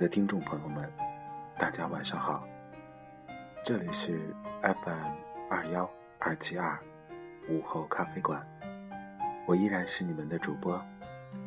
[0.00, 0.90] 的听众朋友们，
[1.58, 2.42] 大家晚上好，
[3.62, 5.12] 这里是 FM
[5.50, 5.88] 二幺
[6.18, 6.78] 二七二
[7.50, 8.42] 午后咖啡馆，
[9.46, 10.82] 我依然是你们的主播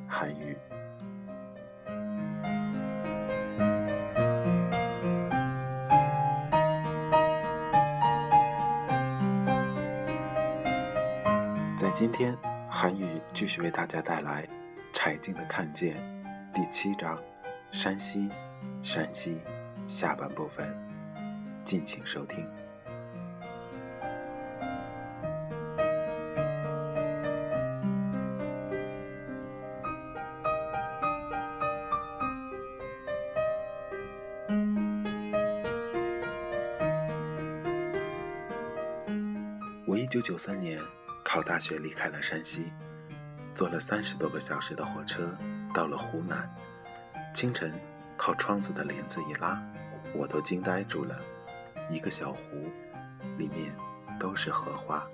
[0.07, 0.55] 韩宇。
[11.75, 12.37] 在今天，
[12.69, 14.43] 韩宇继续为大家带来
[14.93, 15.97] 《柴静的看见》
[16.53, 17.17] 第七章。
[17.71, 18.29] 山西，
[18.81, 19.39] 山西，
[19.87, 20.67] 下半部分，
[21.63, 22.47] 敬请收听。
[39.85, 40.81] 我一九九三年
[41.23, 42.71] 考大学，离开了山西，
[43.53, 45.35] 坐了三十多个小时的火车，
[45.73, 46.49] 到了湖南。
[47.33, 47.73] 清晨，
[48.17, 49.61] 靠窗子的帘子一拉，
[50.13, 51.19] 我都惊呆住了。
[51.89, 52.39] 一个小湖，
[53.37, 53.75] 里面
[54.19, 55.05] 都是荷花。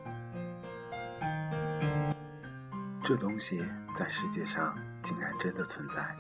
[3.04, 6.16] 这东西在世界上竟然真的存在，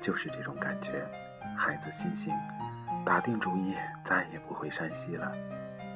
[0.00, 1.06] 就是这种感觉。
[1.56, 2.34] 孩子心性，
[3.04, 5.30] 打定主意再也不回山西了。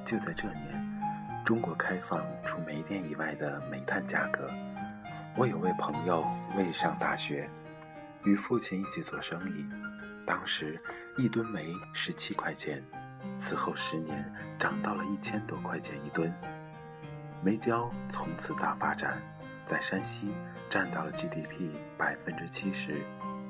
[0.05, 1.01] 就在这年，
[1.45, 4.51] 中国开放除煤电以外的煤炭价格，
[5.37, 7.49] 我有位朋友未上大学。
[8.25, 9.65] 与父亲一起做生意，
[10.27, 10.79] 当时
[11.17, 12.83] 一吨煤十七块钱，
[13.39, 16.35] 此后十年涨到了一千多块钱一吨。
[17.43, 19.23] 煤焦从此大发展，
[19.65, 20.35] 在山西
[20.69, 23.03] 占到了 GDP 百分之七十，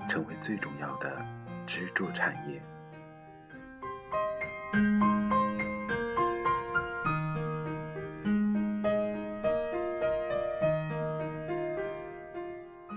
[0.06, 1.24] 成为最重要的
[1.66, 2.60] 支柱产业。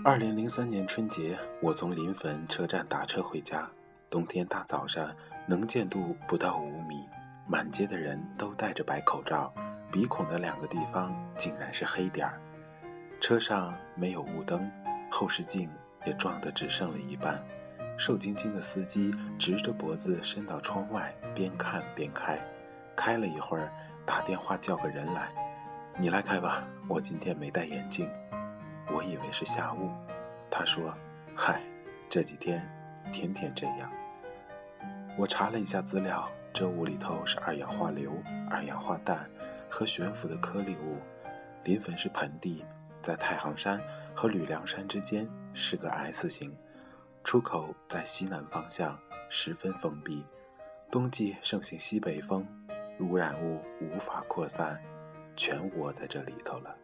[0.09, 3.69] 二零零三年春节，我从临汾车站打车回家。
[4.09, 5.15] 冬天大早上，
[5.45, 7.05] 能见度不到五米，
[7.45, 9.53] 满街的人都戴着白口罩，
[9.91, 12.41] 鼻孔的两个地方竟然是黑点儿。
[13.21, 14.67] 车上没有雾灯，
[15.11, 15.69] 后视镜
[16.03, 17.39] 也撞得只剩了一半。
[17.95, 22.35] 瘦精精的司机直着脖子伸到窗外，边看边开。
[22.95, 23.71] 开了一会儿，
[24.07, 25.29] 打电话叫个人来
[25.99, 28.09] ：“你来开吧，我今天没戴眼镜。”
[28.91, 29.91] 我以为是下雾，
[30.49, 30.93] 他说
[31.35, 31.61] ：“嗨，
[32.09, 32.67] 这几天
[33.11, 33.91] 天天这样。”
[35.17, 38.11] 我查了一下资料，这雾里头是二氧化硫、
[38.49, 39.29] 二氧化氮
[39.69, 40.97] 和悬浮的颗粒物。
[41.63, 42.65] 临汾是盆地，
[43.01, 43.79] 在太行山
[44.15, 46.55] 和吕梁山之间是个 S 型，
[47.23, 48.97] 出口在西南方向，
[49.29, 50.25] 十分封闭。
[50.89, 52.47] 冬季盛行西北风，
[53.01, 54.81] 污染物无法扩散，
[55.35, 56.75] 全窝在这里头了。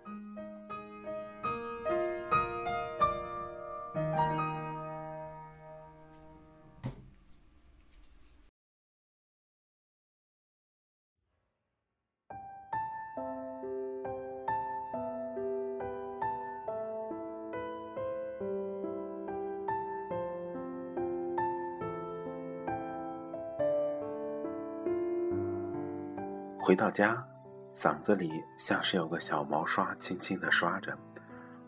[26.76, 27.26] 回到家，
[27.74, 30.94] 嗓子里像是有个小毛刷轻轻地刷着。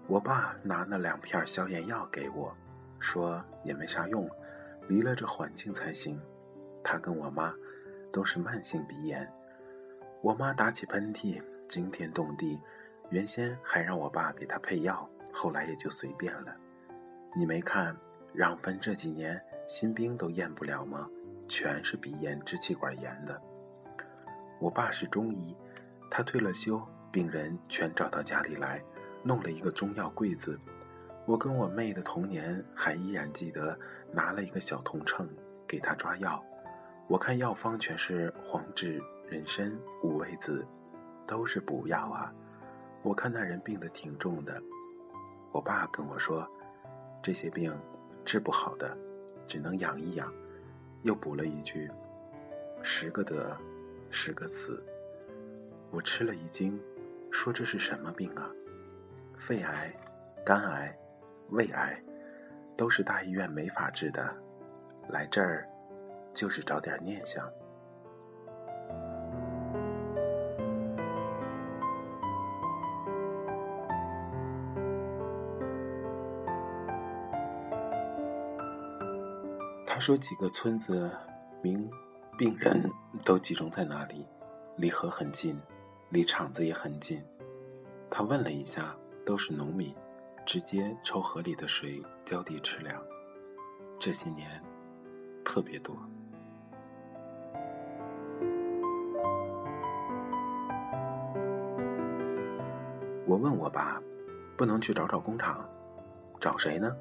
[0.06, 2.54] 我爸拿那两片消炎药给我，
[3.00, 4.30] 说也没啥用，
[4.90, 6.22] 离了这环境才行。
[6.84, 7.54] 他跟我妈
[8.12, 9.26] 都是慢性鼻炎，
[10.22, 12.60] 我妈打起喷嚏惊天动地，
[13.10, 16.54] 原先还让我爸给她配药，后来也就随便了。
[17.34, 17.96] 你没看
[18.34, 21.08] 让分这几年新兵都验不了吗？
[21.48, 23.42] 全是鼻炎、支气管炎的。
[24.60, 25.56] 我爸是中医，
[26.10, 26.82] 他退了休，
[27.12, 28.84] 病人全找到家里来，
[29.24, 30.60] 弄了一个中药柜子。
[31.26, 33.78] 我跟我妹的童年还依然记得，
[34.12, 35.30] 拿了一个小铜秤
[35.68, 36.44] 给他抓药。
[37.08, 39.72] 我看药方全是黄芪、人参、
[40.04, 40.66] 五味子，
[41.26, 42.34] 都是补药啊。
[43.04, 44.62] 我看那人病得挺重的，
[45.52, 46.50] 我爸跟我说，
[47.22, 47.74] 这些病
[48.26, 48.98] 治不好的，
[49.46, 50.34] 只能养一养。
[51.04, 51.90] 又补了一句，
[52.82, 53.56] 十个得。
[54.10, 54.84] 十个死，
[55.92, 56.80] 我吃了一惊，
[57.32, 58.50] 说这是什么病啊？
[59.38, 59.94] 肺癌、
[60.46, 60.98] 肝癌、
[61.50, 62.02] 胃癌，
[62.76, 64.36] 都是大医院没法治的，
[65.10, 65.68] 来这儿
[66.34, 67.48] 就是找点念想。
[79.86, 81.12] 他说几个村子
[81.62, 81.90] 名。
[82.38, 82.88] 病人
[83.26, 84.24] 都集中在那里，
[84.76, 85.60] 离河很近，
[86.10, 87.20] 离厂子也很近。
[88.12, 88.96] 他问了一下，
[89.26, 89.92] 都是农民，
[90.46, 93.02] 直接抽河里的水浇地吃粮。
[93.98, 94.62] 这些年，
[95.44, 95.98] 特别多。
[103.26, 104.00] 我问我爸
[104.56, 105.68] ：“不能去找找工厂？
[106.40, 106.96] 找谁呢？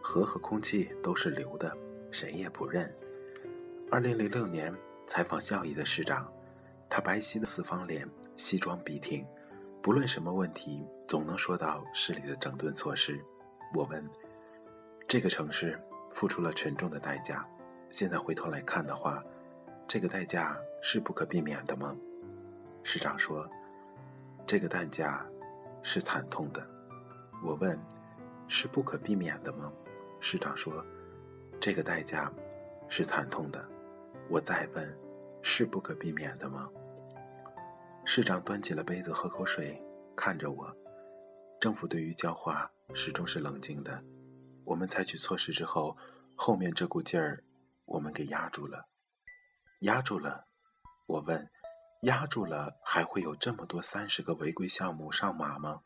[0.00, 1.76] 河和空气都是流的，
[2.12, 2.88] 谁也不认。”
[3.90, 4.74] 二零零六年
[5.06, 6.30] 采访孝义的市长，
[6.90, 8.06] 他白皙的四方脸，
[8.36, 9.26] 西装笔挺，
[9.80, 13.18] 不论什么问题，总能说到市里的整顿措施。
[13.74, 14.06] 我问
[15.08, 15.80] ：“这个城市
[16.10, 17.48] 付出了沉重的代价，
[17.90, 19.24] 现在回头来看的话，
[19.86, 21.96] 这个代价是不可避免的吗？”
[22.84, 23.48] 市长说
[24.46, 25.26] ：“这个代价。”
[25.80, 26.66] 是惨痛的，
[27.42, 27.78] 我问
[28.48, 29.72] ：“是不可避免的吗？”
[30.20, 30.84] 市长说
[31.58, 32.30] ：“这个代价
[32.88, 33.66] 是惨痛的。”
[34.28, 34.98] 我再问
[35.42, 36.68] ：“是不可避免的吗？”
[38.04, 39.82] 市长端起了杯子喝口水，
[40.16, 40.76] 看着我。
[41.60, 44.02] 政府对于教化始终是冷静的。
[44.64, 45.96] 我们采取措施之后，
[46.36, 47.42] 后面这股劲儿，
[47.84, 48.86] 我们给压住了。
[49.80, 50.46] 压住了，
[51.06, 51.48] 我问。
[52.02, 55.80] 压住了，还会有这么多三十个违规项目上马吗？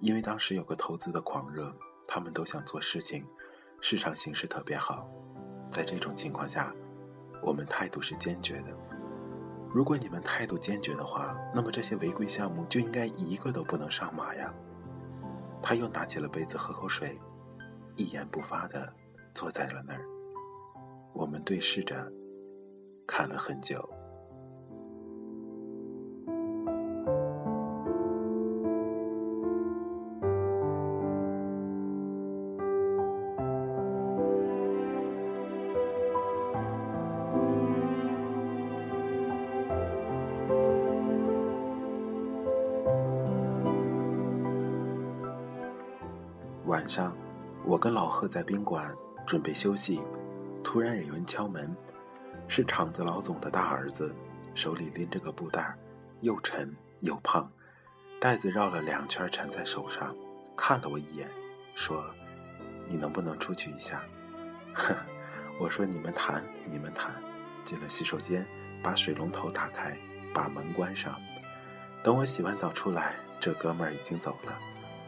[0.00, 1.76] 因为当时有个投资的狂热，
[2.06, 3.26] 他们都想做事情，
[3.82, 5.10] 市场形势特别好。
[5.70, 6.74] 在这种情况下，
[7.44, 8.68] 我们态度是坚决的。
[9.68, 14.52] 如果你们态度坚决的话，那么这些违规项目就应该一个都不能上马呀。
[15.62, 17.18] 他又拿起了杯子喝口水，
[17.96, 18.92] 一言不发的
[19.34, 20.04] 坐在了那儿。
[21.12, 22.10] 我们对视着，
[23.06, 23.86] 看了很久。
[46.66, 47.14] 晚上，
[47.66, 48.90] 我跟老贺在宾馆
[49.26, 50.00] 准备休息，
[50.62, 51.76] 突然有人敲门，
[52.48, 54.14] 是厂子老总的大儿子，
[54.54, 55.76] 手里拎着个布袋，
[56.22, 57.50] 又沉又胖，
[58.18, 60.16] 袋子绕了两圈缠在手上，
[60.56, 61.28] 看了我一眼，
[61.74, 62.02] 说
[62.88, 64.02] ：“你能不能出去一下？”
[64.72, 64.96] 呵，
[65.60, 67.14] 我说：“你们谈，你们谈。”
[67.62, 68.46] 进了洗手间，
[68.82, 69.96] 把水龙头打开，
[70.32, 71.14] 把门关上。
[72.02, 74.52] 等我洗完澡出来，这哥们儿已经走了。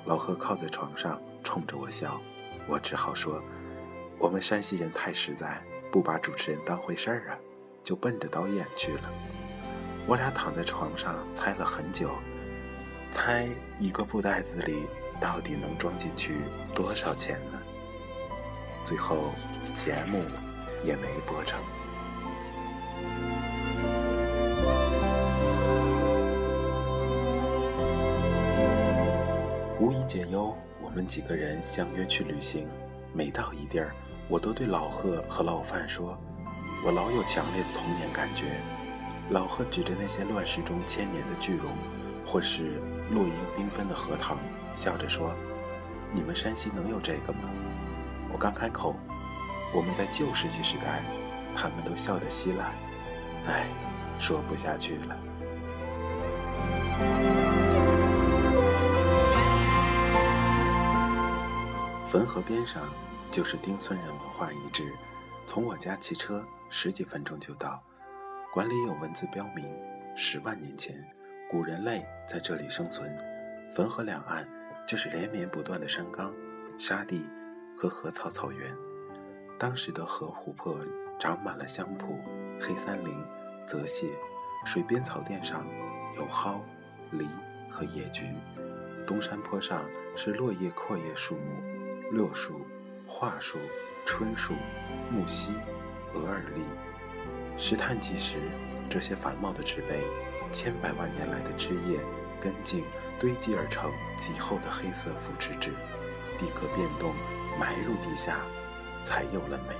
[0.04, 1.18] 老贺靠在床上。
[1.46, 2.20] 冲着我笑，
[2.66, 3.40] 我只好说
[4.18, 5.62] ：“我们山西人太实在，
[5.92, 7.38] 不把主持人当回事儿啊，
[7.84, 9.12] 就奔着导演去了。”
[10.08, 12.10] 我俩躺在床上猜了很久，
[13.12, 13.48] 猜
[13.78, 14.86] 一个布袋子里
[15.20, 16.34] 到底能装进去
[16.74, 17.62] 多少钱呢？
[18.82, 19.30] 最后
[19.72, 20.24] 节目
[20.84, 21.60] 也没播成。
[29.78, 30.52] 无以解忧。
[30.96, 32.66] 我们几个人相约去旅行，
[33.12, 33.94] 每到一地儿，
[34.30, 36.18] 我都对老贺和老范说
[36.82, 38.44] ：“我老有强烈的童年感觉。”
[39.28, 41.70] 老贺指着那些乱世中千年的巨龙，
[42.24, 44.38] 或是落英缤纷的荷塘，
[44.72, 45.34] 笑着说
[46.14, 47.40] ：“你们山西能有这个吗？”
[48.32, 48.96] 我刚开口
[49.76, 51.02] ：“我们在旧石器时代。”
[51.54, 52.72] 他们都笑得稀烂，
[53.46, 53.66] 唉，
[54.18, 55.16] 说不下去了。
[62.08, 62.88] 汾河边上
[63.32, 64.92] 就是丁村人文化遗址，
[65.44, 67.82] 从我家骑车十几分钟就到。
[68.52, 69.68] 馆里有文字标明，
[70.14, 71.04] 十万年前
[71.50, 73.12] 古人类在这里生存。
[73.74, 74.48] 汾河两岸
[74.86, 76.32] 就是连绵不断的山冈、
[76.78, 77.28] 沙地
[77.76, 78.72] 和河草草原。
[79.58, 80.78] 当时的河湖泊
[81.18, 82.20] 长满了香蒲、
[82.60, 83.12] 黑森林、
[83.66, 84.12] 泽泻，
[84.64, 85.66] 水边草甸上
[86.16, 86.60] 有蒿、
[87.10, 87.26] 梨
[87.68, 88.32] 和野菊。
[89.04, 89.84] 东山坡上
[90.16, 91.75] 是落叶阔叶树木。
[92.12, 92.60] 栎树、
[93.04, 93.58] 桦树、
[94.04, 94.54] 椿树、
[95.10, 95.50] 木樨、
[96.14, 96.60] 鹅耳櫟，
[97.58, 98.38] 石炭纪时，
[98.88, 100.04] 这些繁茂的植被，
[100.52, 101.98] 千百万年来的枝叶、
[102.40, 102.84] 根茎
[103.18, 105.72] 堆积而成极厚的黑色腐殖质，
[106.38, 107.12] 地壳变动，
[107.58, 108.38] 埋入地下，
[109.02, 109.74] 才有了煤。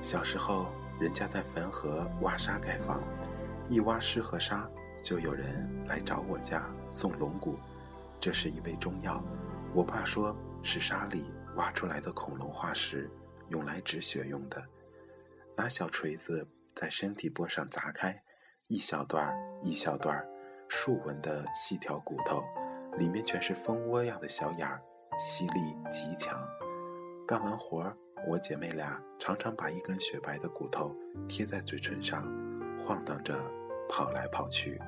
[0.00, 0.68] 小时候，
[1.00, 3.00] 人家在汾河挖沙盖房，
[3.68, 4.70] 一挖湿和沙，
[5.02, 7.58] 就有人来找我家送龙骨，
[8.20, 9.20] 这是一味中药。
[9.74, 10.36] 我爸说。
[10.62, 13.10] 是沙里挖出来的恐龙化石，
[13.48, 14.62] 用来止血用的。
[15.56, 18.22] 拿小锤子在身体波上砸开，
[18.68, 20.26] 一小段儿一小段儿，
[20.68, 22.42] 竖纹的细条骨头，
[22.96, 24.80] 里面全是蜂窝样的小眼儿，
[25.18, 26.42] 吸力极强。
[27.26, 30.96] 干完活儿，我姐妹俩常常把一根雪白的骨头
[31.28, 32.22] 贴在嘴唇上，
[32.78, 33.38] 晃荡着
[33.88, 34.80] 跑来跑去。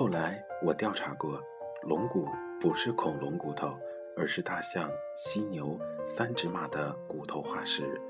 [0.00, 1.38] 后来我调查过，
[1.82, 2.26] 龙骨
[2.58, 3.78] 不是恐龙骨头，
[4.16, 8.00] 而是大象、犀牛、三趾马的骨头化石。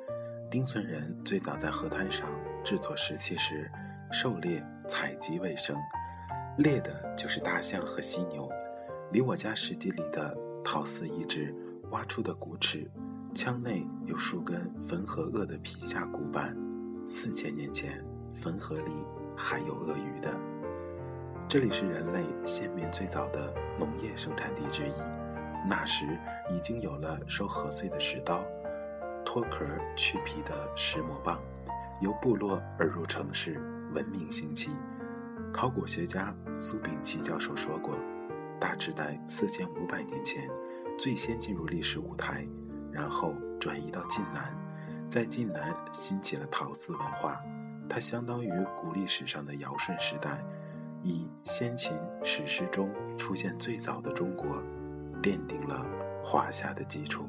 [0.49, 2.31] 丁村人最早在河滩上
[2.63, 3.69] 制作石器时，
[4.13, 5.77] 狩猎采集为生，
[6.59, 8.49] 猎的就是大象和犀牛。
[9.11, 10.33] 离我家石地里的
[10.65, 11.53] 陶寺遗址
[11.91, 12.89] 挖出的骨齿，
[13.35, 16.57] 腔内有数根汾河鳄的皮下骨板。
[17.05, 18.01] 四千年前，
[18.33, 18.93] 汾河里
[19.37, 20.33] 还有鳄鱼的。
[21.51, 24.93] 这里是人类先民最早的农业生产地之一，
[25.69, 26.07] 那时
[26.49, 28.41] 已经有了收禾穗的石刀。
[29.25, 29.67] 脱壳
[29.97, 31.41] 去皮的石磨棒，
[32.01, 33.61] 由部落而入城市，
[33.93, 34.71] 文明兴起。
[35.53, 37.97] 考古学家苏秉琦教授说过，
[38.61, 40.49] 大致在四千五百年前，
[40.97, 42.47] 最先进入历史舞台，
[42.93, 44.57] 然后转移到晋南，
[45.11, 47.41] 在晋南兴起了陶寺文化。
[47.89, 50.41] 它相当于古历史上的尧舜时代，
[51.03, 54.47] 以先秦史诗中出现最早的中国，
[55.23, 55.87] 奠定了
[56.23, 57.27] 华夏的基础。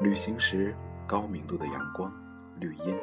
[0.00, 0.74] 旅行时，
[1.06, 2.12] 高明度的阳光、
[2.60, 2.96] 绿荫、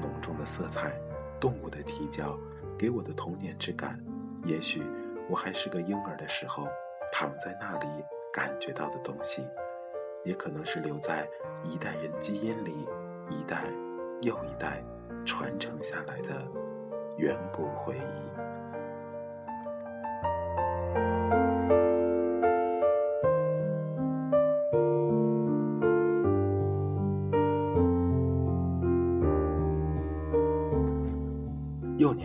[0.00, 0.92] 浓重的色彩、
[1.40, 2.38] 动物的啼叫，
[2.78, 3.98] 给我的童年之感，
[4.44, 4.82] 也许
[5.30, 6.68] 我还是个婴儿的时候，
[7.10, 7.86] 躺在那里
[8.30, 9.48] 感觉到的东西，
[10.24, 11.26] 也可能是留在
[11.64, 12.86] 一代人基因里，
[13.30, 13.64] 一代
[14.20, 14.84] 又一代
[15.24, 16.46] 传承下来的
[17.16, 18.41] 远古回忆。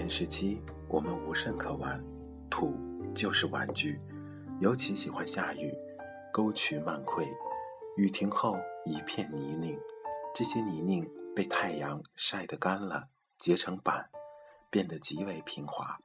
[0.09, 2.03] 时期，我们无甚可玩，
[2.49, 2.75] 土
[3.13, 3.99] 就是玩具，
[4.59, 5.73] 尤其喜欢下雨，
[6.31, 7.27] 沟渠漫溃，
[7.95, 9.77] 雨停后一片泥泞，
[10.33, 14.09] 这些泥泞被太阳晒得干了，结成板，
[14.69, 15.97] 变得极为平滑。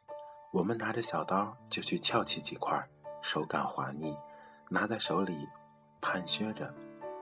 [0.52, 2.88] 我们拿着小刀就去撬起几块，
[3.21, 4.16] 手感滑腻，
[4.71, 5.49] 拿在手里
[6.00, 6.75] 盘削着，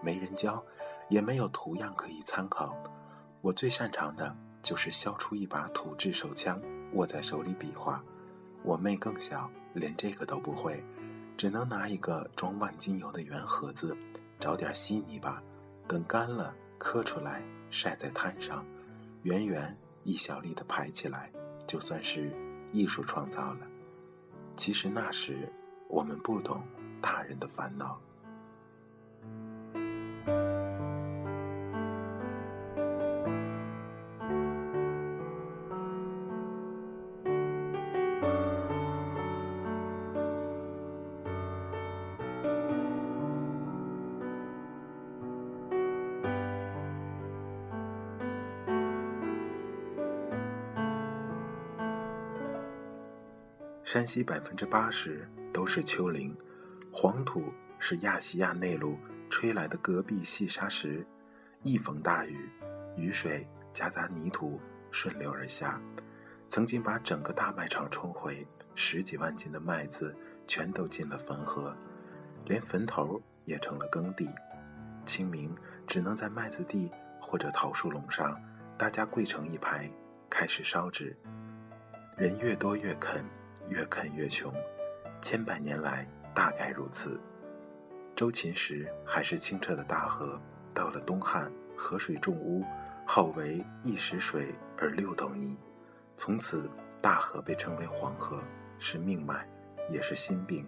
[0.02, 0.64] 没人教，
[1.08, 2.76] 也没有图样可以参考。
[3.40, 4.36] 我最擅长的。
[4.62, 6.60] 就是削出一把土制手枪，
[6.92, 8.02] 握在手里比划。
[8.62, 10.84] 我妹更小，连这个都不会，
[11.36, 13.96] 只能拿一个装万金油的圆盒子，
[14.38, 15.42] 找点稀泥巴，
[15.88, 18.64] 等干了磕出来，晒在摊上，
[19.22, 21.30] 圆圆一小粒的排起来，
[21.66, 22.30] 就算是
[22.70, 23.66] 艺术创造了。
[24.56, 25.50] 其实那时
[25.88, 26.62] 我们不懂
[27.00, 27.98] 大人的烦恼。
[53.92, 56.32] 山西百分之八十都是丘陵，
[56.92, 58.96] 黄土是亚细亚内陆
[59.28, 61.04] 吹来的戈壁细沙石，
[61.64, 62.48] 一逢大雨，
[62.96, 64.60] 雨水夹杂泥土
[64.92, 65.82] 顺流而下，
[66.48, 70.16] 曾经把整个大麦场冲毁，十几万斤的麦子
[70.46, 71.76] 全都进了汾河，
[72.44, 74.30] 连坟头也成了耕地。
[75.04, 75.52] 清明
[75.88, 76.88] 只能在麦子地
[77.20, 78.40] 或者桃树垄上，
[78.78, 79.90] 大家跪成一排，
[80.30, 81.18] 开始烧纸，
[82.16, 83.24] 人越多越啃。
[83.70, 84.52] 越啃越穷，
[85.22, 87.20] 千百年来大概如此。
[88.16, 90.38] 周秦时还是清澈的大河，
[90.74, 92.64] 到了东汉，河水重污，
[93.06, 95.56] 号为一石水而六斗泥，
[96.16, 96.68] 从此
[97.00, 98.42] 大河被称为黄河，
[98.80, 99.48] 是命脉，
[99.88, 100.66] 也是心病。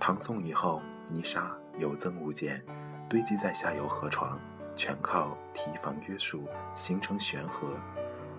[0.00, 2.64] 唐宋以后，泥沙有增无减，
[3.06, 4.40] 堆积在下游河床，
[4.74, 7.76] 全靠堤防约束，形成悬河。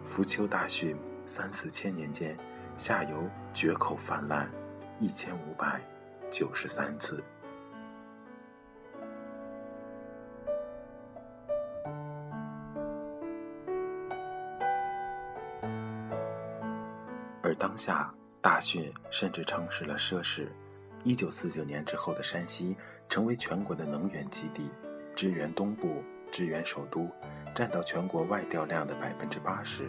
[0.03, 0.95] 浮丘大汛，
[1.27, 2.35] 三四千年间。
[2.77, 4.49] 下游决口泛滥
[4.99, 5.79] 一千五百
[6.29, 7.23] 九十三次，
[17.41, 20.47] 而当下大汛甚至城市了奢侈。
[21.05, 22.75] 一九四九年之后的山西
[23.07, 24.69] 成为全国的能源基地，
[25.15, 27.09] 支援东部，支援首都，
[27.53, 29.87] 占到全国外调量的百分之八十。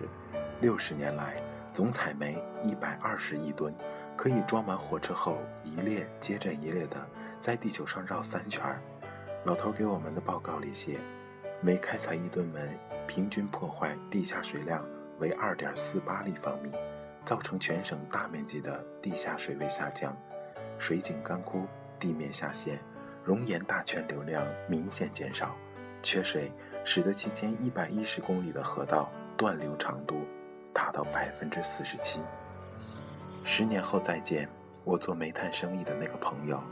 [0.61, 1.46] 六十年来。
[1.77, 3.75] 总采煤一百二十亿吨，
[4.17, 6.97] 可以装满火车后一列接着一列的
[7.39, 8.65] 在地球上绕三圈。
[9.45, 10.99] 老头给我们的报告里写，
[11.61, 14.83] 每开采一吨煤，平均破坏地下水量
[15.19, 16.73] 为二点四八立方米，
[17.27, 20.17] 造成全省大面积的地下水位下降，
[20.79, 21.67] 水井干枯，
[21.99, 22.81] 地面下陷，
[23.23, 25.55] 熔岩大泉流量明显减少，
[26.03, 26.51] 缺水
[26.87, 30.23] 使得七千一百一十公里的河道断流长度。
[30.77, 32.21] 达到百分之四十七。
[33.45, 34.47] 十年后再见，
[34.85, 36.63] 我做煤炭生意的那个朋友，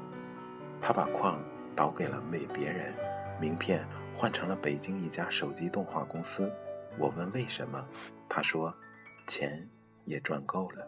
[0.79, 1.43] 他把矿
[1.75, 2.93] 倒给了为别人，
[3.41, 3.83] 名片
[4.15, 6.53] 换成了北京一家手机动画公司。
[6.99, 7.83] 我问为什么，
[8.29, 8.75] 他说，
[9.27, 9.67] 钱
[10.05, 10.87] 也赚够了。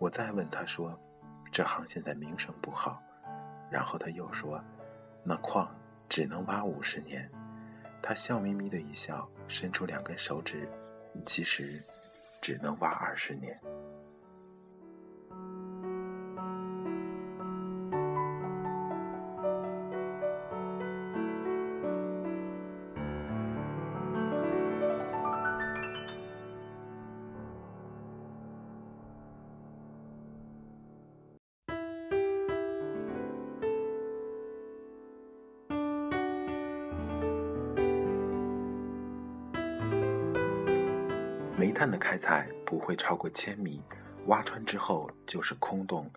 [0.00, 0.98] 我再问他说，
[1.52, 3.00] 这行现在名声不好。
[3.70, 4.60] 然后他又说，
[5.22, 5.72] 那矿
[6.08, 7.30] 只能挖五十年。
[8.02, 10.68] 他笑眯眯的一笑，伸出两根手指，
[11.24, 11.80] 其实
[12.40, 13.58] 只能挖二十年。
[41.98, 43.82] 开采不会超过千米，
[44.26, 46.10] 挖穿之后就是空洞。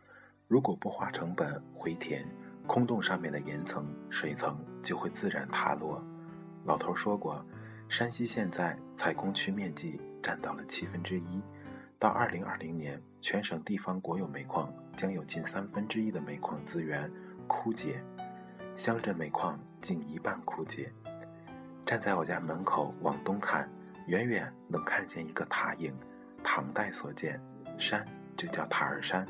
[0.48, 2.26] 如果不花成本回填，
[2.66, 6.04] 空洞上面的岩层、水层就会自然塌落。
[6.66, 7.46] 老头说过，
[7.88, 11.42] 山西现在采空区面积占到了七分之一，
[11.98, 17.12] 到二零二零年，全省地方国有煤矿将有近三分之一的煤矿资源
[17.48, 18.04] 枯竭，
[18.76, 20.92] 乡镇煤矿近一半枯竭。
[21.86, 23.70] 站在我家门口往东看。
[24.10, 25.96] 远远能看见一个塔影，
[26.44, 27.40] 唐代所建，
[27.78, 28.04] 山
[28.36, 29.24] 就叫塔儿山，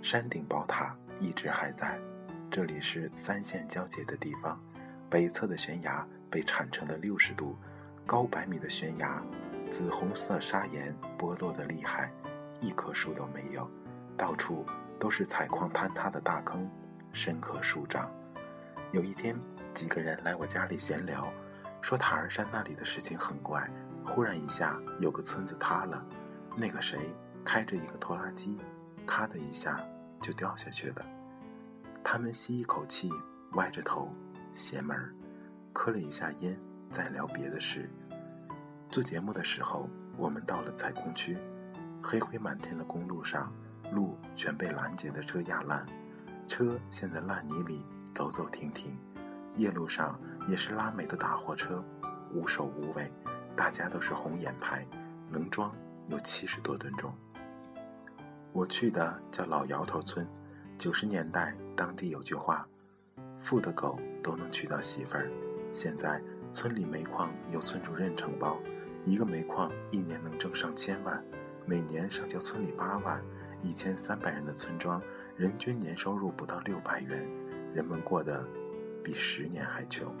[0.00, 2.00] 山顶宝塔一直还在。
[2.50, 4.58] 这里是三线交界的地方，
[5.10, 7.54] 北侧的悬崖被铲成了六十度，
[8.06, 9.22] 高百米的悬崖，
[9.70, 12.10] 紫红色砂岩剥落的厉害，
[12.62, 13.70] 一棵树都没有，
[14.16, 14.64] 到处
[14.98, 16.66] 都是采矿坍塌的大坑，
[17.12, 18.10] 深可数丈。
[18.90, 19.38] 有一天，
[19.74, 21.30] 几个人来我家里闲聊，
[21.82, 23.68] 说塔儿山那里的事情很怪。
[24.04, 26.04] 忽然一下，有个村子塌了，
[26.56, 27.12] 那个谁
[27.44, 28.58] 开着一个拖拉机，
[29.06, 29.84] 咔的一下
[30.20, 31.04] 就掉下去了。
[32.04, 33.10] 他们吸一口气，
[33.52, 34.14] 歪着头，
[34.52, 35.12] 邪门儿，
[35.72, 36.56] 磕了一下烟，
[36.90, 37.90] 再聊别的事。
[38.90, 41.36] 做节目的时候，我们到了采空区，
[42.02, 43.52] 黑灰满天的公路上，
[43.90, 45.84] 路全被拦截的车压烂，
[46.46, 48.96] 车陷在烂泥里，走走停停。
[49.56, 51.82] 夜路上也是拉煤的大货车，
[52.32, 53.10] 无首无尾。
[53.56, 54.86] 大家都是红眼牌，
[55.30, 55.74] 能装
[56.08, 57.12] 有七十多吨重。
[58.52, 60.26] 我去的叫老窑头村，
[60.78, 62.66] 九十年代当地有句话
[63.38, 65.30] ：“富的狗都能娶到媳妇儿。”
[65.72, 68.58] 现在村里煤矿由村主任承包，
[69.04, 71.20] 一个煤矿一年能挣上千万，
[71.66, 73.20] 每年上交村里八万，
[73.62, 75.02] 一千三百人的村庄，
[75.36, 77.28] 人均年收入不到六百元，
[77.74, 78.44] 人们过得
[79.02, 80.14] 比十年还穷。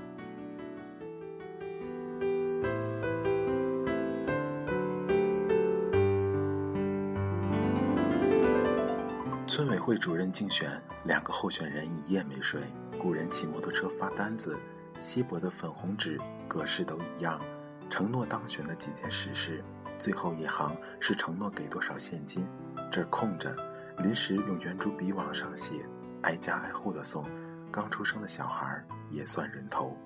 [9.54, 12.60] 村委会主任竞选，两个候选人一夜没睡。
[12.98, 14.58] 雇人骑摩托车发单子，
[14.98, 17.40] 稀薄的粉红纸，格式都一样。
[17.88, 19.62] 承诺当选的几件实事，
[19.96, 22.44] 最后一行是承诺给多少现金，
[22.90, 23.56] 这儿空着，
[23.98, 25.86] 临时用圆珠笔往上写，
[26.22, 27.24] 挨家挨户的送。
[27.70, 29.96] 刚出生的小孩也算人头。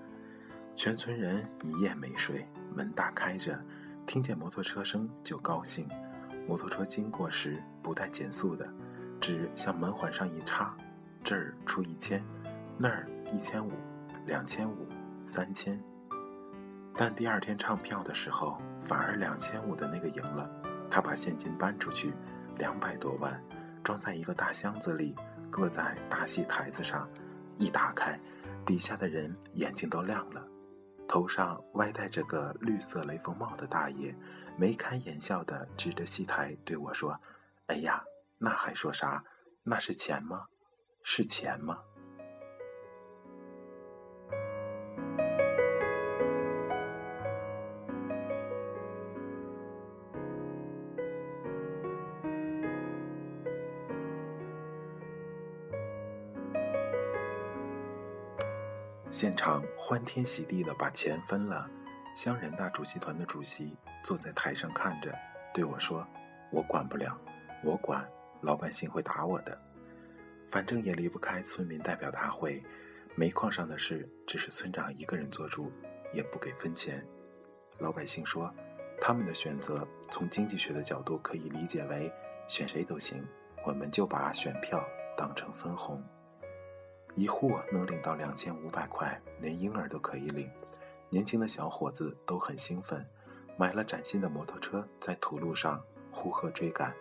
[0.77, 3.59] 全村人一夜没睡，门大开着，
[4.05, 5.89] 听见摩托车声就高兴。
[6.47, 8.71] 摩托车经过时不带减速的。
[9.21, 10.77] 纸向门环上一插，
[11.23, 12.25] 这儿出一千，
[12.77, 13.73] 那儿一千五，
[14.27, 14.87] 两千五，
[15.25, 15.79] 三千。
[16.97, 20.51] 但第二天唱票的时候，反而两千五的那个赢了。
[20.91, 22.13] 他把现金搬出去，
[22.57, 23.41] 两百多万，
[23.85, 25.15] 装在一个大箱子里，
[25.51, 27.09] 搁在大戏台子上。
[27.59, 28.19] 一打开，
[28.65, 30.43] 底下的人眼睛都亮了。
[31.07, 34.15] 头上歪戴着个绿色雷锋帽的大爷，
[34.57, 37.19] 眉开眼笑地指着戏台对我说
[37.69, 38.03] ：“哎呀！”
[38.41, 39.25] 那还说啥？
[39.65, 40.47] 那是钱吗？
[41.03, 41.83] 是钱吗？
[59.11, 61.69] 现场欢天喜地的把钱分了，
[62.15, 65.13] 乡人大主席团的主席坐在台上看着，
[65.53, 66.07] 对我说
[66.53, 67.19] ：“我管不了，
[67.65, 68.09] 我管。”
[68.41, 69.61] 老百姓会打我的，
[70.47, 72.63] 反正也离不开村民代表大会。
[73.15, 75.73] 煤矿上的事只是村长一个人做主，
[76.13, 77.05] 也不给分钱。
[77.79, 78.55] 老百姓说，
[79.01, 82.13] 他们的选择从经济学的角度可以理解为
[82.47, 83.27] 选谁都行，
[83.67, 84.85] 我们就把选票
[85.17, 86.01] 当成分红。
[87.17, 90.49] 一户能领到两千五百块，连婴儿都可以领。
[91.11, 93.05] 年轻的小伙子都很兴奋，
[93.57, 96.95] 买了崭新的摩托车，在土路上呼喝追赶。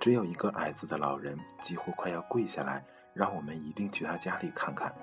[0.00, 2.82] 只有一个矮子的老人，几乎快要跪下来，
[3.12, 4.94] 让我们一定去他家里看看。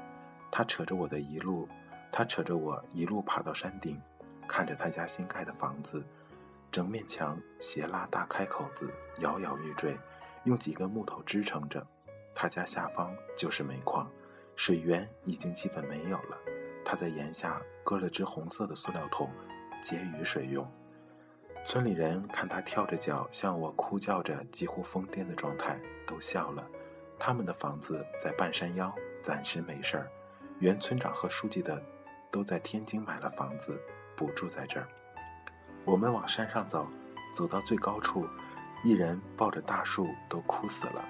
[0.51, 1.69] 他扯着我的一路，
[2.11, 4.01] 他扯着我一路爬到山顶，
[4.47, 6.03] 看着他家新盖的房子，
[6.71, 9.95] 整面墙斜拉大开口子，摇摇欲坠，
[10.45, 11.85] 用几根木头支撑着。
[12.33, 14.09] 他家下方就是煤矿，
[14.55, 16.37] 水源已经基本没有了。
[16.83, 19.29] 他在檐下搁了只红色的塑料桶，
[19.79, 20.67] 接雨水用。
[21.67, 25.77] 村里人看他跳着脚向我哭叫着，几乎疯癫的状态，
[26.07, 26.65] 都笑了。
[27.19, 28.89] 他们的房子在半山腰，
[29.21, 30.09] 暂时没事儿。
[30.59, 31.83] 原村长和书记的
[32.31, 33.77] 都在天津买了房子，
[34.15, 34.87] 不住在这儿。
[35.83, 36.87] 我们往山上走，
[37.33, 38.25] 走到最高处，
[38.81, 41.03] 一人抱着大树都枯死了，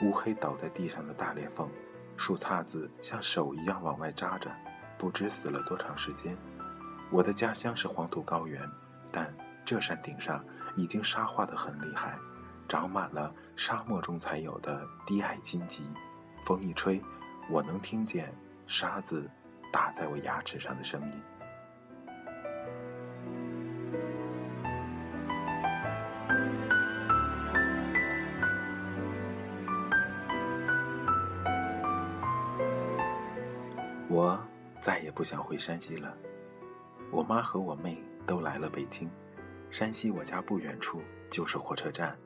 [0.00, 1.68] 乌黑倒在地上的大裂缝，
[2.16, 4.50] 树杈子像手一样往外扎着，
[4.96, 6.34] 不知死了多长时间。
[7.10, 8.66] 我的家乡是黄土高原，
[9.12, 9.30] 但。
[9.68, 10.42] 这山顶上
[10.76, 12.18] 已经沙化得很厉害，
[12.66, 15.82] 长满了沙漠中才有的低矮荆棘。
[16.46, 17.02] 风一吹，
[17.50, 18.34] 我能听见
[18.66, 19.30] 沙子
[19.70, 21.22] 打在我牙齿上的声音。
[34.08, 34.42] 我
[34.80, 36.16] 再也不想回山西了。
[37.10, 39.10] 我妈和我妹都来了北京。
[39.70, 42.18] 山西我家不远处就是火车站，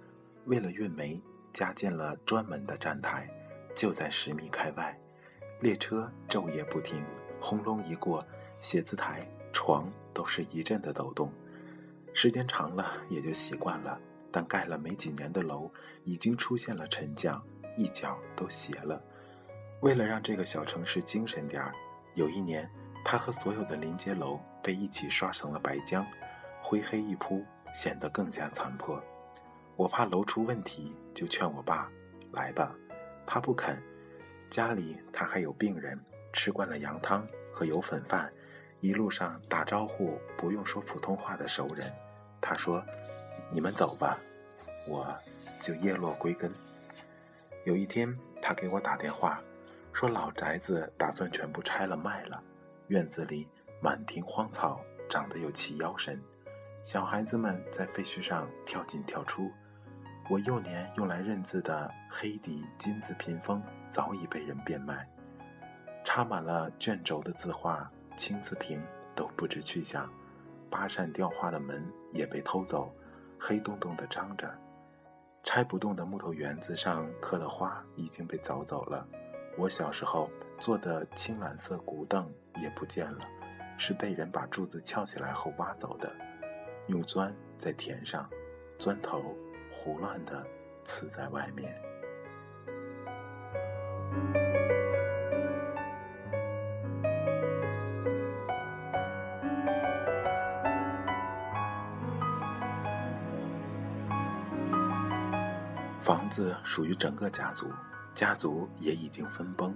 [0.44, 1.20] 为了运煤，
[1.52, 3.28] 加建了专门的站台，
[3.74, 4.96] 就在十米开外。
[5.60, 7.04] 列车昼夜不停，
[7.40, 8.24] 轰隆一过，
[8.60, 11.32] 写字台、床都是一阵的抖动。
[12.14, 13.98] 时间长了也就习惯了，
[14.30, 15.70] 但盖了没几年的楼
[16.04, 17.42] 已经出现了沉降，
[17.76, 19.02] 一角都斜了。
[19.80, 21.74] 为了让这个小城市精神点儿，
[22.14, 22.70] 有一年，
[23.04, 26.04] 他和所有的临街楼被一起刷成了白浆。
[26.62, 27.44] 灰黑一铺，
[27.74, 29.02] 显得更加残破。
[29.76, 31.90] 我怕楼出问题，就劝我爸
[32.30, 32.74] 来吧，
[33.26, 33.82] 他不肯。
[34.48, 35.98] 家里他还有病人，
[36.32, 38.32] 吃惯了羊汤和油粉饭，
[38.80, 41.92] 一路上打招呼不用说普通话的熟人。
[42.40, 42.84] 他说
[43.50, 44.18] ：“你们走吧，
[44.86, 45.16] 我
[45.60, 46.52] 就叶落归根。”
[47.64, 49.40] 有一天，他给我打电话，
[49.92, 52.42] 说老宅子打算全部拆了卖了，
[52.88, 53.48] 院子里
[53.80, 56.20] 满庭荒草，长得有齐腰深。
[56.82, 59.52] 小孩子们在废墟上跳进跳出，
[60.28, 65.08] 我幼年用来认字的黑底金字屏风早已被人变卖，
[66.02, 68.82] 插满了卷轴的字画青字屏
[69.14, 70.10] 都不知去向，
[70.68, 72.92] 八扇雕花的门也被偷走，
[73.38, 74.52] 黑洞洞的张着，
[75.44, 79.06] 拆不动的木头园子上刻的花已经被凿走了，
[79.56, 82.28] 我小时候坐的青蓝色古凳
[82.60, 83.20] 也不见了，
[83.78, 86.12] 是被人把柱子撬起来后挖走的。
[86.88, 88.28] 用钻在填上，
[88.78, 89.36] 钻头
[89.70, 90.44] 胡乱地
[90.84, 91.80] 刺在外面。
[105.98, 107.70] 房子属于整个家族，
[108.12, 109.72] 家族也已经分崩，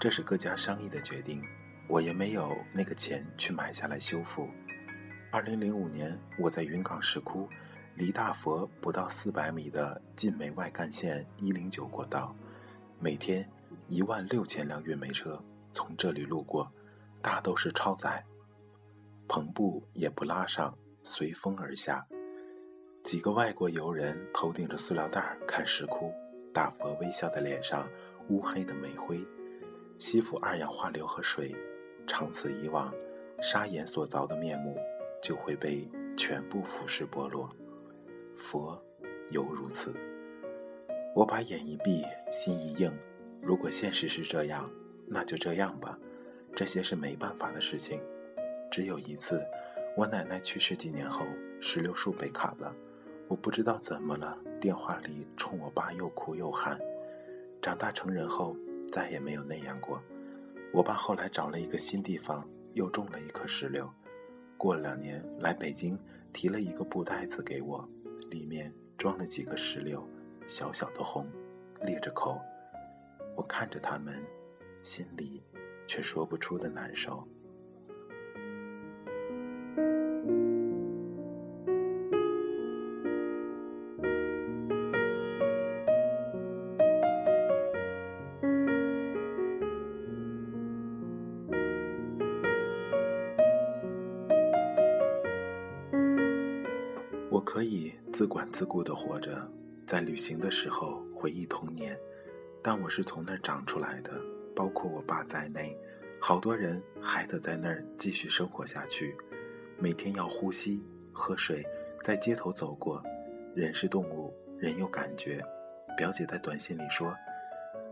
[0.00, 1.40] 这是各家商议的决定，
[1.88, 4.48] 我也没有那个钱去买下来修复。
[5.32, 7.48] 二零零五年，我在云冈石窟，
[7.94, 12.36] 离大佛不到四百米的晋煤外干线一零九国道，
[13.00, 13.50] 每天
[13.88, 15.42] 一万六千辆运煤车
[15.72, 16.70] 从这里路过，
[17.22, 18.22] 大都是超载，
[19.26, 22.06] 篷布也不拉上，随风而下。
[23.02, 26.12] 几个外国游人头顶着塑料袋看石窟，
[26.52, 27.88] 大佛微笑的脸上
[28.28, 29.26] 乌黑的煤灰，
[29.98, 31.56] 吸附二氧化硫和水，
[32.06, 32.92] 长此以往，
[33.40, 34.76] 砂岩所凿的面目。
[35.22, 37.48] 就会被全部腐蚀剥落。
[38.36, 38.82] 佛
[39.30, 39.94] 犹如此。
[41.14, 42.92] 我把眼一闭，心一硬。
[43.40, 44.68] 如果现实是这样，
[45.06, 45.98] 那就这样吧。
[46.54, 48.00] 这些是没办法的事情。
[48.70, 49.42] 只有一次，
[49.96, 51.24] 我奶奶去世几年后，
[51.60, 52.74] 石榴树被砍了。
[53.28, 56.78] 我不知道怎么了，电话里冲我爸又哭又喊。
[57.60, 58.56] 长大成人后，
[58.90, 60.02] 再也没有那样过。
[60.72, 63.88] 我爸后来找了一个新地方，又种了一棵石榴。
[64.62, 65.98] 过了两年，来北京
[66.32, 67.84] 提了一个布袋子给我，
[68.30, 70.08] 里面装了几个石榴，
[70.46, 71.26] 小小的红，
[71.82, 72.40] 裂着口。
[73.34, 74.22] 我看着他们，
[74.80, 75.42] 心里
[75.84, 77.26] 却说不出的难受。
[98.52, 99.50] 自顾地活着，
[99.86, 101.98] 在旅行的时候回忆童年，
[102.62, 104.12] 但我是从那儿长出来的，
[104.54, 105.76] 包括我爸在内，
[106.20, 109.16] 好多人还得在那儿继续生活下去，
[109.78, 111.66] 每天要呼吸、喝水，
[112.04, 113.02] 在街头走过。
[113.54, 115.42] 人是动物，人有感觉。
[115.96, 117.14] 表姐在短信里说，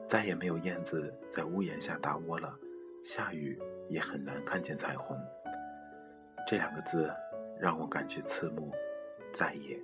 [0.07, 2.55] 再也没有燕子在屋檐下搭窝了，
[3.03, 5.19] 下雨也很难看见彩虹。
[6.47, 7.11] 这两个字
[7.59, 8.73] 让我感觉刺目，
[9.33, 9.79] 再也。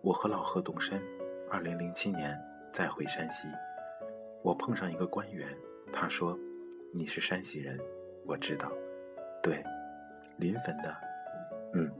[0.00, 1.02] 我和老贺动身，
[1.50, 2.40] 二零零七年
[2.72, 3.48] 再回山西，
[4.42, 5.56] 我碰上一个官员，
[5.92, 6.38] 他说
[6.94, 7.78] ：“你是山西人，
[8.24, 8.72] 我知道，
[9.42, 9.62] 对，
[10.36, 10.96] 临汾的，
[11.74, 11.92] 嗯。”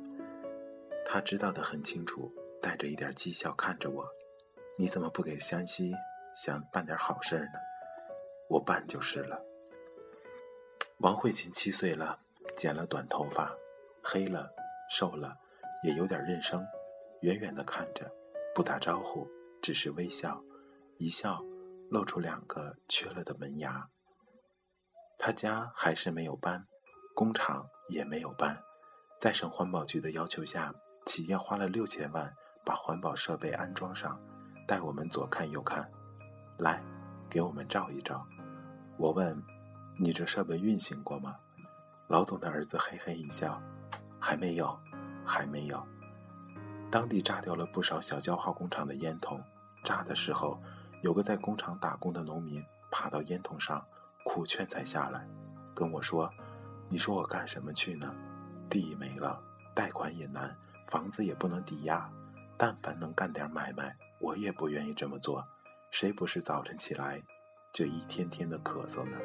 [1.05, 2.33] 他知道的很清楚，
[2.63, 4.07] 带着一点讥笑看着我
[4.79, 5.93] ：“你怎么不给山西
[6.35, 7.59] 想办点好事呢？
[8.49, 9.43] 我办就是了。”
[10.99, 12.21] 王慧琴七岁了，
[12.57, 13.57] 剪了短头发，
[14.03, 14.51] 黑了，
[14.89, 15.37] 瘦了，
[15.83, 16.67] 也有点认生。
[17.23, 18.11] 远远地看着，
[18.55, 19.29] 不打招呼，
[19.61, 20.43] 只是微笑，
[20.99, 21.43] 一笑，
[21.91, 23.89] 露出两个缺了的门牙。
[25.19, 26.65] 他家还是没有搬，
[27.15, 28.57] 工厂也没有搬，
[29.21, 30.73] 在省环保局的要求下，
[31.07, 32.33] 企业花了六千万
[32.65, 34.21] 把环保设备安装上，
[34.67, 35.91] 带我们左看右看，
[36.59, 36.81] 来，
[37.29, 38.25] 给我们照一照。
[38.97, 39.43] 我问
[39.99, 41.37] ：“你这设备运行过吗？”
[42.07, 43.61] 老总的儿子嘿嘿一笑
[44.21, 44.79] ：“还没有，
[45.27, 45.85] 还没有。”
[46.91, 49.43] 当地炸掉了不少小焦化工厂的烟筒，
[49.85, 50.61] 炸的时候，
[51.03, 53.87] 有个在工厂打工的农民爬到烟筒上，
[54.25, 55.29] 苦劝才下来，
[55.75, 56.31] 跟我说
[56.89, 58.15] ：“你说我干什么去呢？
[58.71, 59.39] 地没了，
[59.75, 62.11] 贷款也难，房子也不能抵押，
[62.57, 65.47] 但凡能干点买卖，我也不愿意这么做。
[65.91, 67.23] 谁不是早晨起来
[67.73, 69.19] 就一天天的咳嗽呢？”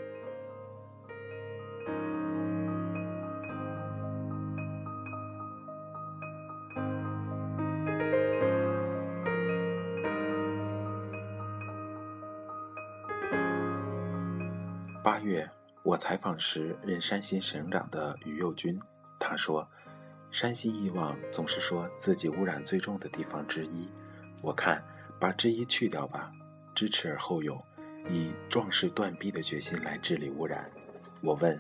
[16.14, 18.80] 采访时任山西省长的于右军，
[19.18, 19.68] 他说
[20.30, 23.90] ：“山西以往总是说自己污染最重的地方之一，
[24.44, 24.86] 我看
[25.20, 26.32] 把之一去掉吧，
[26.76, 27.60] 知耻而后勇，
[28.08, 30.70] 以壮士断臂的决心来治理污染。”
[31.20, 31.60] 我问：“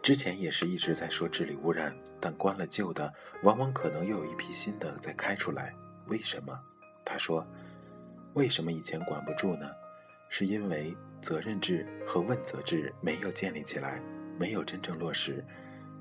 [0.00, 5.74] 之前也是一直在说治理污染，但关了旧的，往往可能又有一批新的在开出来，
[6.06, 6.58] 为什么？”
[7.04, 7.46] 他说
[8.32, 9.70] ：“为什么以前管不住呢？
[10.30, 14.00] 是因为。”责任制和问责制没有建立起来，
[14.38, 15.44] 没有真正落实。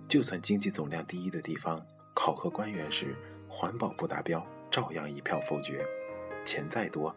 [0.08, 3.14] 就算经济总量第一的地方，考核官员时
[3.50, 5.86] 环保不达标，照样一票否决。
[6.46, 7.14] 钱再多，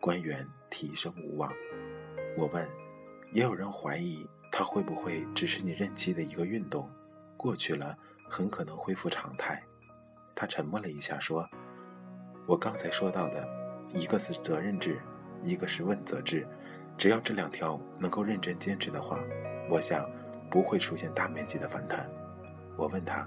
[0.00, 1.52] 官员提升无望。
[2.36, 2.68] 我问，
[3.32, 6.90] 也有人怀疑他会不会只是你任期的一个运动，
[7.36, 7.96] 过去了
[8.28, 9.62] 很可能恢复常态。
[10.34, 11.48] 他沉默了一下，说
[12.46, 13.48] ：“我刚才说到的，
[13.94, 14.98] 一个是责任制，
[15.44, 16.46] 一个是问责制。”
[16.96, 19.18] 只要这两条能够认真坚持的话，
[19.68, 20.08] 我想
[20.48, 22.08] 不会出现大面积的反弹。
[22.76, 23.26] 我问他，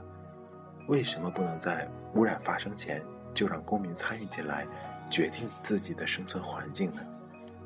[0.88, 3.04] 为什么不能在污染发生前
[3.34, 4.66] 就让公民参与进来，
[5.10, 7.02] 决定自己的生存环境呢？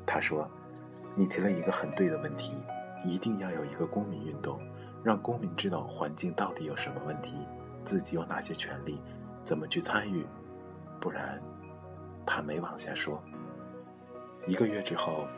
[0.04, 0.50] 他说
[1.14, 2.60] ：“你提了一个很对的问题，
[3.04, 4.60] 一定要有一个公民运动，
[5.04, 7.36] 让公民知道环境到底有什么问题，
[7.84, 9.00] 自己有哪些权利，
[9.44, 10.26] 怎么去参与。
[11.00, 11.40] 不然，
[12.26, 13.22] 他没往下说。
[14.46, 15.28] 一个月之后。”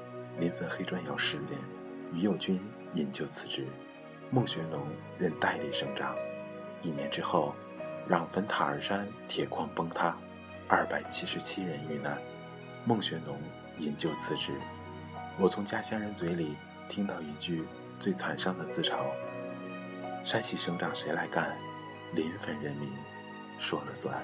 [0.41, 1.57] 临汾黑砖窑事件，
[2.13, 2.61] 于右军
[2.95, 3.69] 引咎辞职，
[4.33, 4.85] 孟学农
[5.17, 6.13] 任代理省长。
[6.83, 7.55] 一年之后，
[8.11, 10.17] 壤汾塔儿山铁矿崩塌，
[10.67, 12.19] 二百七十七人遇难，
[12.85, 13.39] 孟学农
[13.79, 14.51] 引咎辞职。
[15.39, 16.57] 我从家乡人嘴里
[16.89, 17.63] 听到一句
[18.01, 19.05] 最惨伤的自嘲
[20.27, 21.57] ：“山西省长谁来干？
[22.17, 22.91] 临汾人民
[23.61, 24.21] 说了算。”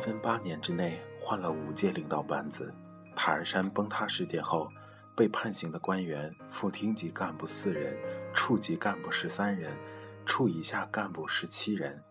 [0.00, 2.72] 分八年之内换了五届领导班子，
[3.14, 4.70] 塔儿山崩塌事件后，
[5.14, 7.96] 被判刑的官员副厅级干部四人，
[8.32, 9.76] 处级干部十三人，
[10.24, 12.02] 处以下干部十七人。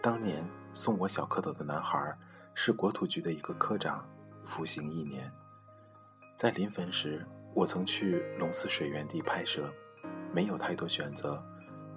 [0.00, 2.16] 当年送我小蝌蚪的男孩
[2.54, 4.08] 是国土局的一个科长，
[4.44, 5.30] 服刑一年。
[6.36, 9.72] 在临汾时，我曾去龙寺水源地拍摄，
[10.32, 11.42] 没有太多选择。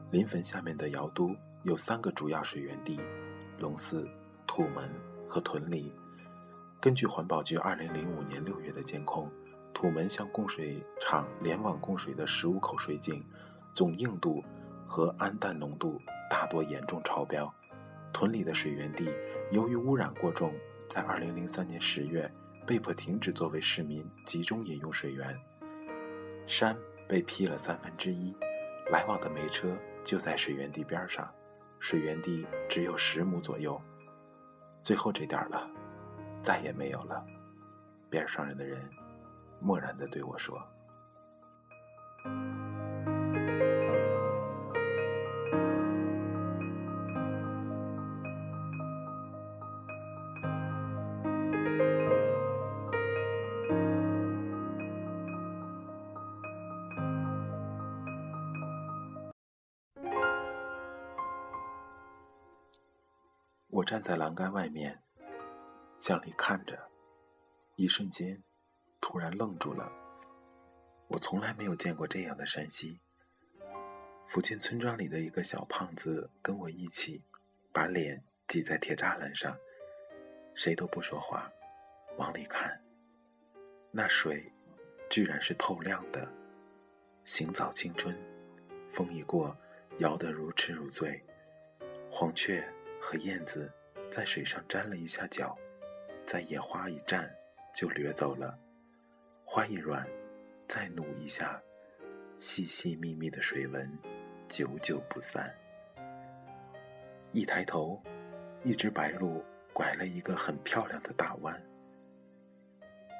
[0.09, 2.99] 临汾下面的瑶都有三个主要水源地，
[3.59, 4.07] 龙寺。
[4.47, 4.89] 土门
[5.31, 5.93] 和屯里，
[6.81, 9.31] 根据环保局2005年6月的监控，
[9.73, 13.25] 土门向供水厂联网供水的15口水井，
[13.73, 14.43] 总硬度
[14.85, 17.49] 和氨氮浓度大多严重超标。
[18.11, 19.09] 屯里的水源地
[19.51, 20.53] 由于污染过重，
[20.89, 22.29] 在2003年10月
[22.67, 25.39] 被迫停止作为市民集中饮用水源。
[26.45, 28.35] 山被劈了三分之一，
[28.91, 31.33] 来往的煤车就在水源地边上，
[31.79, 33.81] 水源地只有十亩左右。
[34.83, 35.69] 最后这点儿了，
[36.43, 37.23] 再也没有了。
[38.09, 38.81] 边上人的人
[39.59, 40.61] 漠然地对我说。
[63.91, 65.03] 站在栏杆外面，
[65.99, 66.89] 向里看着，
[67.75, 68.41] 一瞬间，
[69.01, 69.91] 突然愣住了。
[71.09, 73.01] 我从来没有见过这样的山溪。
[74.27, 77.25] 附近村庄里的一个小胖子跟我一起，
[77.73, 79.57] 把脸挤在铁栅栏上，
[80.55, 81.51] 谁都不说话，
[82.15, 82.81] 往里看。
[83.91, 84.53] 那水，
[85.09, 86.25] 居然是透亮的。
[87.25, 88.17] 行早青春，
[88.89, 89.53] 风一过，
[89.97, 91.21] 摇得如痴如醉。
[92.09, 92.65] 黄雀。
[93.03, 93.73] 和燕子
[94.11, 95.57] 在水上沾了一下脚，
[96.27, 97.33] 在野花一站
[97.73, 98.59] 就掠走了。
[99.45, 100.05] 花一软，
[100.67, 101.61] 再努一下，
[102.37, 103.89] 细细密密的水纹
[104.49, 105.49] 久久不散。
[107.31, 108.03] 一抬头，
[108.63, 111.57] 一只白鹭拐了一个很漂亮的大弯。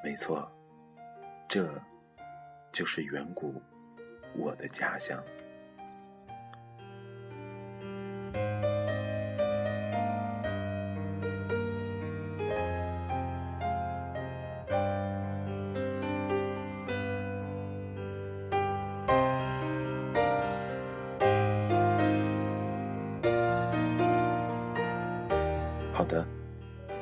[0.04, 0.52] 没错，
[1.48, 1.74] 这
[2.74, 3.62] 就是远古
[4.36, 5.24] 我的家乡。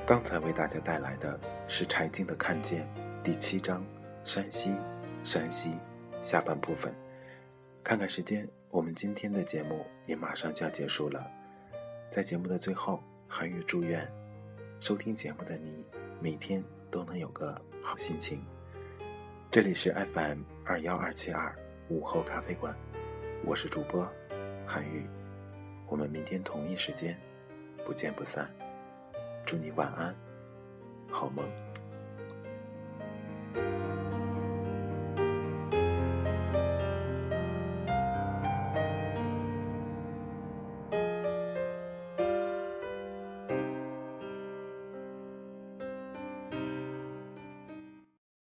[0.10, 2.82] 刚才为大家带来的是柴静的《看见》
[3.22, 3.86] 第七章
[4.24, 4.74] 山西，
[5.24, 5.78] 山西
[6.20, 6.92] 下半部分。
[7.84, 11.30] 看看时间，我们今天的节目也马上就要结束了。
[12.10, 14.12] 在节目的最后，韩语祝愿
[14.80, 15.86] 收听节目的你
[16.20, 18.44] 每天都能有个好心情。
[19.52, 21.56] 这里是 FM 二幺二七二
[21.88, 22.76] 午后咖啡馆，
[23.46, 24.12] 我是主播
[24.66, 25.08] 韩宇，
[25.86, 27.16] 我们明天同一时间
[27.86, 28.50] 不见不散。
[29.50, 30.16] 祝你晚安
[31.10, 31.44] 好梦。